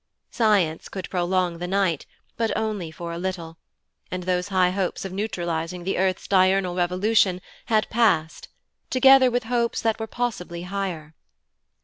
[0.31, 3.59] Science could prolong the night, but only for a little,
[4.09, 8.47] and those high hopes of neutralizing the earth's diurnal revolution had passed,
[8.89, 11.13] together with hopes that were possibly higher.